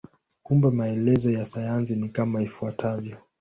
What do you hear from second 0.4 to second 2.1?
Kumbe maelezo ya sayansi ni